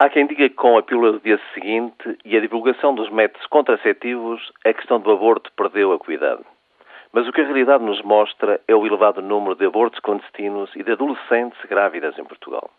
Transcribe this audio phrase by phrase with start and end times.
[0.00, 3.44] Há quem diga que com a pílula do dia seguinte e a divulgação dos métodos
[3.48, 6.46] contraceptivos, a questão do aborto perdeu a cuidado.
[7.12, 10.84] Mas o que a realidade nos mostra é o elevado número de abortos clandestinos e
[10.84, 12.70] de adolescentes grávidas em Portugal.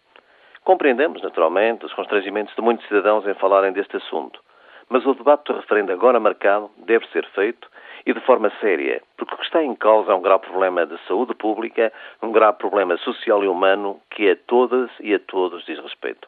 [0.64, 4.40] Compreendemos, naturalmente, os constrangimentos de muitos cidadãos em falarem deste assunto,
[4.88, 7.68] mas o debate do referendo agora marcado deve ser feito
[8.06, 10.98] e de forma séria, porque o que está em causa é um grave problema de
[11.06, 11.92] saúde pública,
[12.24, 16.26] um grave problema social e humano que a todas e a todos diz respeito.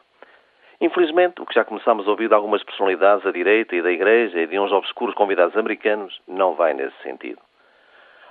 [0.82, 4.40] Infelizmente, o que já começamos a ouvir de algumas personalidades da direita e da Igreja
[4.40, 7.38] e de uns obscuros convidados americanos não vai nesse sentido.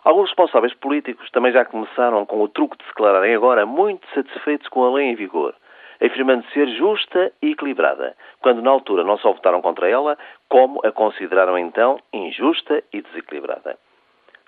[0.04, 4.68] Alguns responsáveis políticos também já começaram com o truque de se declararem agora muito satisfeitos
[4.68, 5.56] com a lei em vigor,
[6.02, 10.18] afirmando ser justa e equilibrada, quando na altura não só votaram contra ela,
[10.50, 13.78] como a consideraram então injusta e desequilibrada.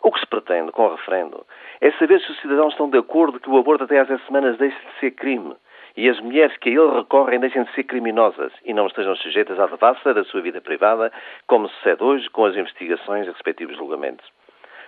[0.04, 1.46] O que se pretende com o referendo
[1.80, 4.58] é saber se os cidadãos estão de acordo que o aborto até às 10 semanas
[4.58, 5.56] deixe de ser crime
[5.96, 9.60] e as mulheres que a ele recorrem deixem de ser criminosas e não estejam sujeitas
[9.60, 11.12] à devassa da sua vida privada,
[11.48, 14.26] como sucede hoje com as investigações e respectivos julgamentos.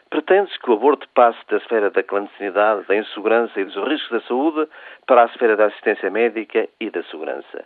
[0.10, 4.28] Pretende-se que o aborto passe da esfera da clandestinidade, da insegurança e dos riscos da
[4.28, 4.68] saúde
[5.06, 7.66] para a esfera da assistência médica e da segurança.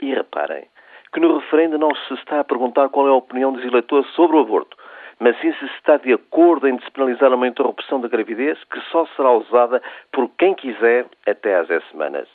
[0.00, 0.66] E reparem
[1.12, 4.36] que no referendo não se está a perguntar qual é a opinião dos eleitores sobre
[4.36, 4.76] o aborto,
[5.18, 9.30] mas sim se está de acordo em despenalizar uma interrupção da gravidez que só será
[9.32, 9.80] usada
[10.12, 12.28] por quem quiser até às 10 semanas.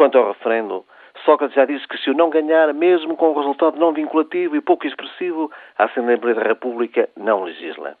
[0.00, 0.82] Quanto ao referendo,
[1.26, 4.60] Sócrates já disse que se o não ganhar, mesmo com um resultado não vinculativo e
[4.62, 7.98] pouco expressivo, a Assembleia da República não legisla.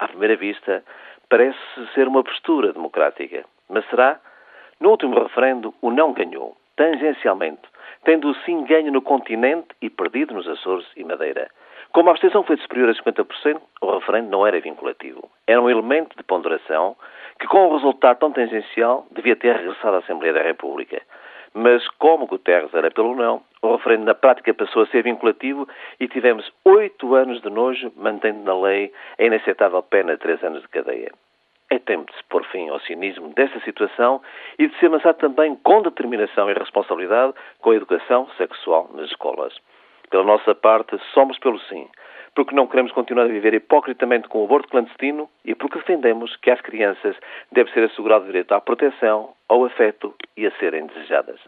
[0.00, 0.82] À primeira vista,
[1.28, 1.58] parece
[1.92, 3.44] ser uma postura democrática.
[3.68, 4.18] Mas será?
[4.80, 7.60] No último referendo, o não ganhou, tangencialmente,
[8.02, 11.50] tendo o sim ganho no continente e perdido nos Açores e Madeira.
[11.92, 15.30] Como a abstenção foi superior a 50%, o referendo não era vinculativo.
[15.46, 16.96] Era um elemento de ponderação
[17.38, 21.02] que, com um resultado tão tangencial, devia ter regressado à Assembleia da República.
[21.54, 25.68] Mas, como Guterres era pelo não, o referendo na prática passou a ser vinculativo
[26.00, 30.62] e tivemos oito anos de nojo, mantendo na lei a inaceitável pena de três anos
[30.62, 31.12] de cadeia.
[31.70, 34.20] É tempo de se pôr fim ao cinismo desta situação
[34.58, 39.54] e de se avançar também com determinação e responsabilidade com a educação sexual nas escolas.
[40.10, 41.88] Pela nossa parte, somos pelo sim,
[42.34, 46.50] porque não queremos continuar a viver hipocritamente com o aborto clandestino e porque defendemos que
[46.50, 47.16] às crianças
[47.50, 51.40] deve ser assegurado o direito à proteção, ao afeto e a serem desejadas.